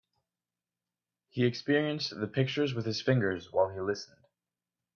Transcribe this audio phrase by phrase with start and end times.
[1.29, 4.23] He experienced the pictures with his fingers while he listened.